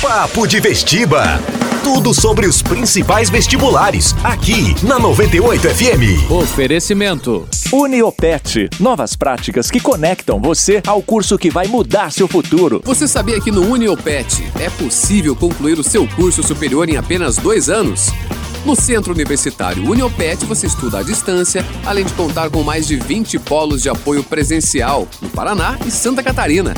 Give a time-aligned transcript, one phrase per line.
[0.00, 1.40] Papo de Vestiba.
[1.82, 6.30] Tudo sobre os principais vestibulares, aqui na 98 FM.
[6.30, 7.48] Oferecimento.
[7.72, 8.70] Uniopet.
[8.78, 12.80] Novas práticas que conectam você ao curso que vai mudar seu futuro.
[12.84, 17.68] Você sabia que no Uniopet é possível concluir o seu curso superior em apenas dois
[17.68, 18.12] anos?
[18.64, 23.36] No Centro Universitário Uniopet você estuda à distância, além de contar com mais de 20
[23.40, 26.72] polos de apoio presencial no Paraná e Santa Catarina.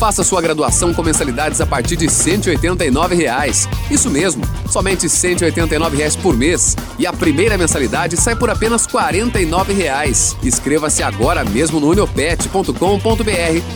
[0.00, 3.68] Faça sua graduação com mensalidades a partir de 189 reais.
[3.90, 6.74] Isso mesmo, somente 189 reais por mês.
[6.98, 10.34] E a primeira mensalidade sai por apenas 49 reais.
[10.42, 12.72] Inscreva-se agora mesmo no uniopet.com.br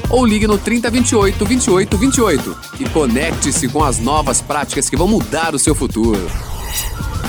[0.09, 5.55] ou ligue no 3028 28 28 e conecte-se com as novas práticas que vão mudar
[5.55, 6.54] o seu futuro.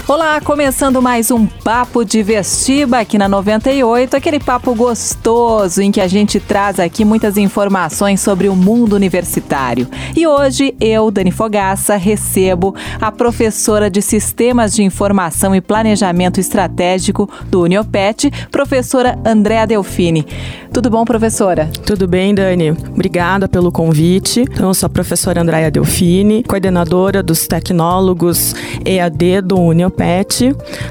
[0.08, 6.00] Olá, começando mais um Papo de Vestiba aqui na 98, aquele papo gostoso em que
[6.00, 9.88] a gente traz aqui muitas informações sobre o mundo universitário.
[10.16, 17.28] E hoje eu, Dani Fogaça, recebo a professora de Sistemas de Informação e Planejamento Estratégico
[17.50, 20.24] do Uniopet, professora Andréa Delfini.
[20.72, 21.68] Tudo bom, professora?
[21.84, 22.72] Tudo bem, Dani.
[22.94, 24.42] Obrigada pelo convite.
[24.42, 28.54] Então, eu sou a professora Andréa Delfini, coordenadora dos tecnólogos
[28.86, 29.95] EAD do Uniopet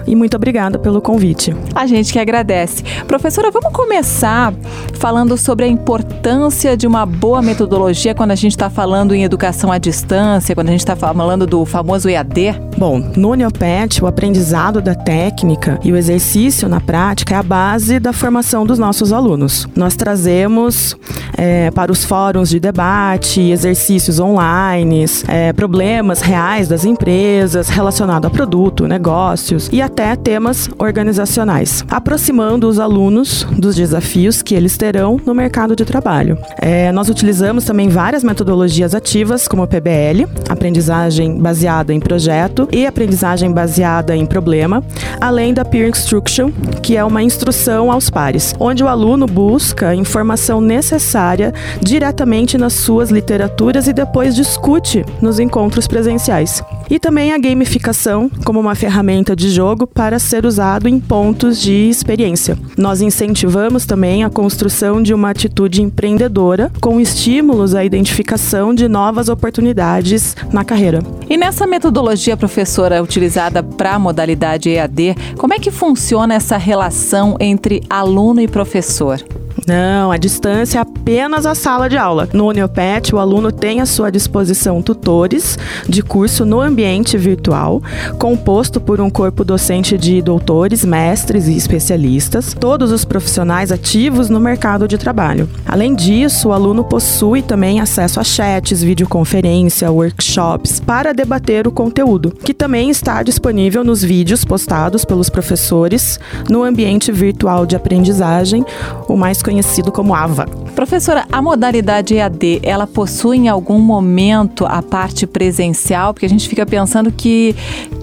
[0.06, 1.54] e muito obrigada pelo convite.
[1.74, 2.82] A gente que agradece.
[3.06, 4.54] Professora, vamos começar
[4.94, 9.70] falando sobre a importância de uma boa metodologia quando a gente está falando em educação
[9.70, 12.54] à distância, quando a gente está falando do famoso EAD?
[12.76, 17.98] Bom, no Uniopet, o aprendizado da técnica e o exercício na prática é a base
[17.98, 19.68] da formação dos nossos alunos.
[19.76, 20.96] Nós trazemos
[21.36, 28.30] é, para os fóruns de debate, exercícios online, é, problemas reais das empresas relacionados a
[28.30, 35.34] produto, negócios e até temas organizacionais, aproximando os alunos dos desafios que eles terão no
[35.34, 36.38] mercado de trabalho.
[36.58, 43.52] É, nós utilizamos também várias metodologias ativas, como PBL, aprendizagem baseada em projeto e aprendizagem
[43.52, 44.82] baseada em problema,
[45.20, 46.50] além da Peer Instruction,
[46.82, 49.54] que é uma instrução aos pares, onde o aluno busca
[49.84, 56.62] busca informação necessária diretamente nas suas literaturas e depois discute nos encontros presenciais.
[56.90, 61.88] E também a gamificação como uma ferramenta de jogo para ser usado em pontos de
[61.88, 62.58] experiência.
[62.76, 69.30] Nós incentivamos também a construção de uma atitude empreendedora com estímulos à identificação de novas
[69.30, 70.98] oportunidades na carreira.
[71.30, 77.38] E nessa metodologia, professora, utilizada para a modalidade EAD, como é que funciona essa relação
[77.40, 79.18] entre aluno e professor?
[79.66, 82.28] Não, a distância é apenas a sala de aula.
[82.32, 85.58] No Uniopet, o aluno tem à sua disposição tutores
[85.88, 87.82] de curso no ambiente virtual,
[88.18, 94.38] composto por um corpo docente de doutores, mestres e especialistas, todos os profissionais ativos no
[94.38, 95.48] mercado de trabalho.
[95.66, 102.30] Além disso, o aluno possui também acesso a chats, videoconferência, workshops para debater o conteúdo,
[102.30, 106.20] que também está disponível nos vídeos postados pelos professores
[106.50, 108.62] no ambiente virtual de aprendizagem,
[109.08, 109.53] o mais conhecido
[109.92, 110.46] como AVA.
[110.74, 116.12] Professora, a modalidade EAD, ela possui em algum momento a parte presencial?
[116.12, 117.54] Porque a gente fica pensando que,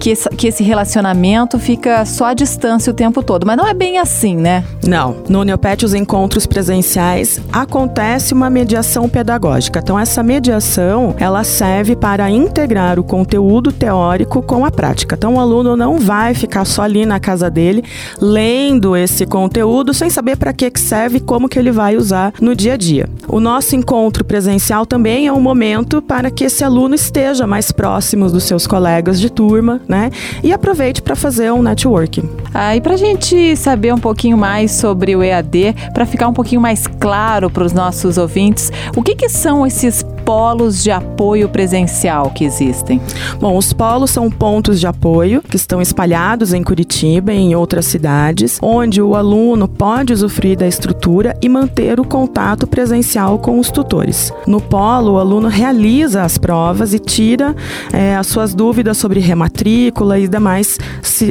[0.02, 3.72] que, esse, que esse relacionamento fica só à distância o tempo todo, mas não é
[3.72, 4.64] bem assim, né?
[4.84, 5.18] Não.
[5.28, 9.78] No Uniopet, os encontros presenciais acontece uma mediação pedagógica.
[9.78, 15.14] Então, essa mediação, ela serve para integrar o conteúdo teórico com a prática.
[15.14, 17.84] Então, o aluno não vai ficar só ali na casa dele,
[18.20, 22.74] lendo esse conteúdo, sem saber para que serve como que ele vai usar no dia
[22.74, 23.08] a dia.
[23.28, 28.28] O nosso encontro presencial também é um momento para que esse aluno esteja mais próximo
[28.28, 30.10] dos seus colegas de turma, né?
[30.42, 32.28] E aproveite para fazer um networking.
[32.54, 36.32] Ah, e para a gente saber um pouquinho mais sobre o EAD, para ficar um
[36.32, 41.48] pouquinho mais claro para os nossos ouvintes, o que, que são esses polos de apoio
[41.48, 43.00] presencial que existem?
[43.40, 47.86] Bom, os polos são pontos de apoio que estão espalhados em Curitiba e em outras
[47.86, 53.70] cidades, onde o aluno pode usufruir da estrutura e manter o contato presencial com os
[53.70, 54.32] tutores.
[54.46, 57.54] No polo, o aluno realiza as provas e tira
[57.92, 60.78] é, as suas dúvidas sobre rematrícula e demais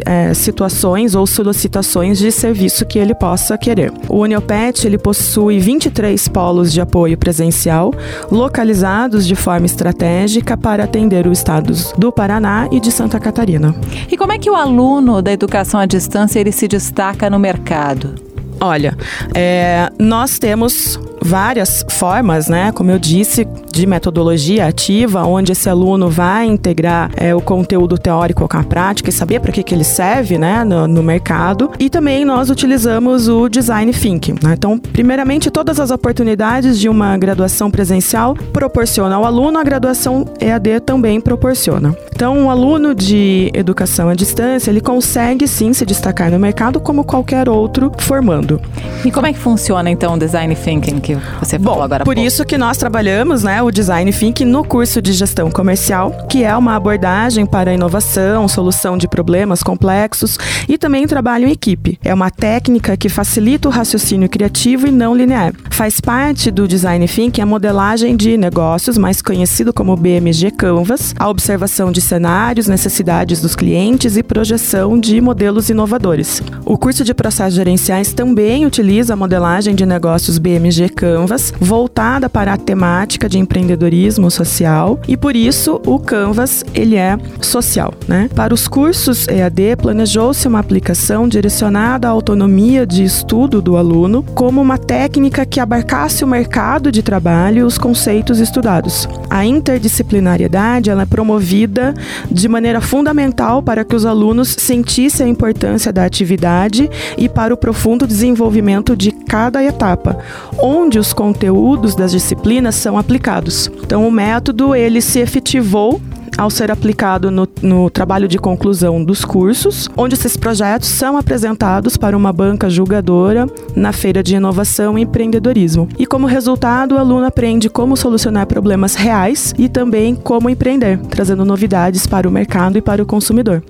[0.05, 3.93] é, situações ou solicitações de serviço que ele possa querer.
[4.09, 7.93] O Uniopet ele possui 23 polos de apoio presencial
[8.29, 13.75] localizados organizados de forma estratégica para atender os estados do Paraná e de Santa Catarina.
[14.09, 18.15] E como é que o aluno da educação à distância ele se destaca no mercado?
[18.59, 18.97] Olha,
[19.33, 22.71] é, nós temos várias formas, né?
[22.71, 28.47] Como eu disse, de metodologia ativa, onde esse aluno vai integrar é, o conteúdo teórico
[28.47, 31.71] com a prática e saber para que, que ele serve, né, no, no, mercado.
[31.79, 34.35] E também nós utilizamos o design thinking.
[34.43, 34.53] Né?
[34.53, 40.81] Então, primeiramente, todas as oportunidades de uma graduação presencial proporcionam ao aluno, a graduação EAD
[40.81, 41.95] também proporciona.
[42.13, 47.03] Então, um aluno de educação à distância, ele consegue sim se destacar no mercado como
[47.03, 48.61] qualquer outro formando.
[49.05, 52.03] E como é que funciona então o design thinking que você falou Bom, agora?
[52.03, 56.43] Por isso que nós trabalhamos, né, o design thinking no curso de gestão comercial, que
[56.43, 60.37] é uma abordagem para inovação, solução de problemas complexos
[60.67, 61.99] e também trabalho em equipe.
[62.03, 65.53] É uma técnica que facilita o raciocínio criativo e não linear.
[65.69, 71.29] Faz parte do design thinking a modelagem de negócios, mais conhecido como BMG Canvas, a
[71.29, 76.41] observação de cenários, necessidades dos clientes e projeção de modelos inovadores.
[76.65, 82.53] O curso de processos gerenciais também utiliza a modelagem de negócios BMG Canvas, voltada para
[82.53, 88.29] a temática de empreendedorismo social, e por isso o Canvas ele é social, né?
[88.35, 94.61] Para os cursos EAD, planejou-se uma aplicação direcionada à autonomia de estudo do aluno como
[94.61, 99.09] uma técnica que abarcasse o mercado de trabalho e os conceitos estudados.
[99.27, 101.95] A interdisciplinariedade ela é promovida
[102.29, 106.87] de maneira fundamental para que os alunos sentissem a importância da atividade
[107.17, 110.19] e para o profundo desenvolvimento de cada etapa,
[110.59, 113.69] onde os conteúdos das disciplinas são aplicados.
[113.83, 116.01] Então, o método ele se efetivou
[116.37, 121.97] ao ser aplicado no, no, trabalho de conclusão dos cursos, onde esses projetos são apresentados
[121.97, 125.87] para uma banca julgadora na Feira de Inovação e Empreendedorismo.
[125.99, 131.45] E como resultado, o aluno aprende como solucionar problemas reais e também como empreender, trazendo
[131.45, 133.61] novidades para o mercado e para o consumidor.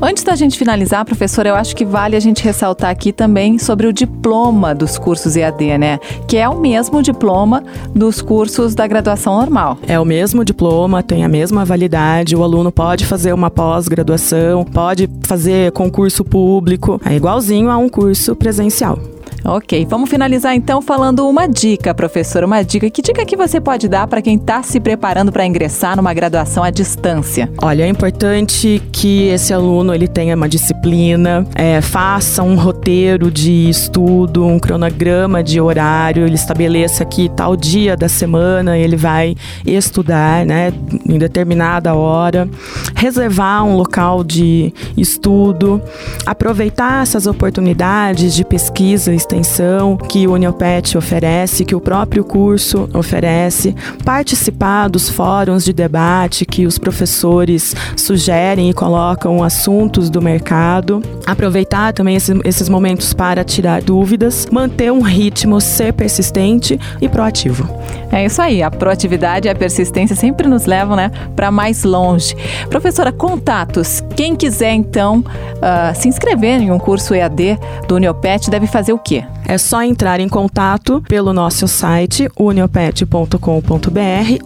[0.00, 3.86] Antes da gente finalizar, professora, eu acho que vale a gente ressaltar aqui também sobre
[3.86, 5.98] o diploma dos cursos EAD, né?
[6.28, 7.64] Que é o mesmo diploma
[7.94, 9.78] dos cursos da graduação normal.
[9.88, 12.36] É o mesmo diploma, tem a mesma validade.
[12.36, 18.36] O aluno pode fazer uma pós-graduação, pode fazer concurso público, é igualzinho a um curso
[18.36, 19.15] presencial.
[19.48, 22.90] Ok, vamos finalizar então falando uma dica, professor, uma dica.
[22.90, 26.64] Que dica que você pode dar para quem está se preparando para ingressar numa graduação
[26.64, 27.48] à distância?
[27.62, 33.68] Olha, é importante que esse aluno ele tenha uma disciplina, é, faça um roteiro de
[33.70, 40.44] estudo, um cronograma de horário, ele estabeleça que tal dia da semana ele vai estudar,
[40.44, 40.72] né,
[41.08, 42.48] em determinada hora,
[42.96, 45.80] reservar um local de estudo,
[46.24, 52.88] aproveitar essas oportunidades de pesquisa e extensão que o Uniopet oferece, que o próprio curso
[52.94, 53.74] oferece,
[54.04, 61.92] participar dos fóruns de debate que os professores sugerem e colocam assuntos do mercado, aproveitar
[61.92, 67.68] também esses, esses momentos para tirar dúvidas, manter um ritmo, ser persistente e proativo.
[68.10, 72.34] É isso aí, a proatividade e a persistência sempre nos levam né, para mais longe.
[72.70, 74.02] Professora, contatos.
[74.16, 78.98] Quem quiser então uh, se inscrever em um curso EAD do Uniopet deve fazer o
[78.98, 79.24] quê?
[79.46, 83.38] É só entrar em contato pelo nosso site uniopet.com.br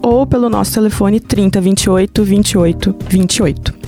[0.03, 3.80] ou pelo nosso telefone 3028 28 28.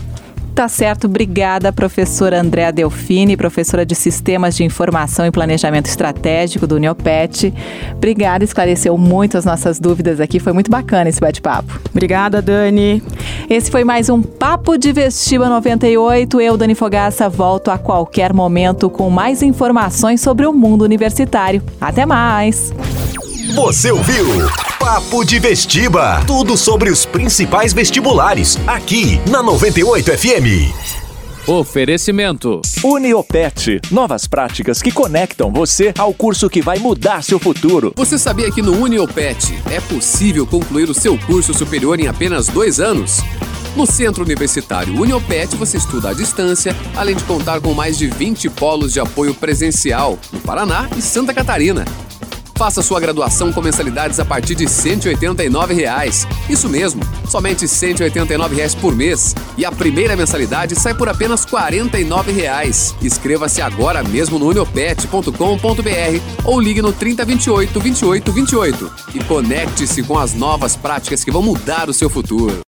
[0.55, 6.77] Tá certo, obrigada, professora Andréa Delfini, professora de Sistemas de Informação e Planejamento Estratégico do
[6.77, 7.53] Uniopet.
[7.97, 11.81] Obrigada, esclareceu muito as nossas dúvidas aqui, foi muito bacana esse bate-papo.
[11.91, 13.03] Obrigada, Dani.
[13.49, 16.39] Esse foi mais um Papo de Vestiba 98.
[16.39, 21.63] Eu, Dani Fogaça, volto a qualquer momento com mais informações sobre o mundo universitário.
[21.81, 22.75] Até mais!
[23.55, 24.72] Você ouviu?
[24.83, 26.25] Papo de Vestiba.
[26.27, 28.59] Tudo sobre os principais vestibulares.
[28.67, 31.47] Aqui na 98 FM.
[31.47, 33.81] Oferecimento Uniopet.
[33.93, 37.93] Novas práticas que conectam você ao curso que vai mudar seu futuro.
[37.95, 42.81] Você sabia que no Uniopet é possível concluir o seu curso superior em apenas dois
[42.81, 43.21] anos?
[43.77, 48.51] No Centro Universitário Uniopet você estuda à distância, além de contar com mais de 20
[48.51, 51.85] polos de apoio presencial no Paraná e Santa Catarina.
[52.63, 56.29] Faça sua graduação com mensalidades a partir de 189 reais.
[56.49, 59.35] Isso mesmo, somente 189 reais por mês.
[59.59, 62.95] E a primeira mensalidade sai por apenas 49 reais.
[63.03, 65.35] Inscreva-se agora mesmo no uniopet.com.br
[66.45, 71.93] ou ligue no 3028 2828 e conecte-se com as novas práticas que vão mudar o
[71.93, 72.61] seu futuro.